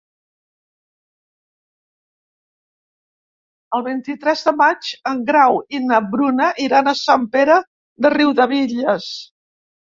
El 3.79 3.85
vint-i-tres 3.89 4.43
de 4.49 4.55
maig 4.63 4.89
en 5.13 5.23
Grau 5.29 5.61
i 5.81 5.85
na 5.93 6.01
Bruna 6.17 6.51
iran 6.69 6.93
a 6.95 6.97
Sant 7.05 7.31
Pere 7.39 7.63
de 8.07 8.17
Riudebitlles. 8.19 9.15